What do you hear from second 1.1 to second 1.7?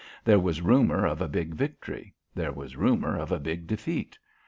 a big